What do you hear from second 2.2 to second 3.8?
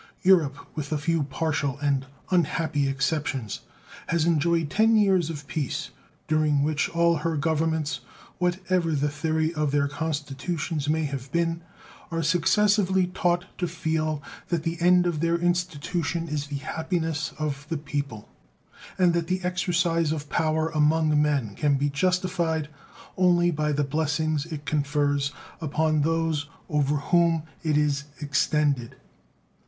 unhappy exceptions,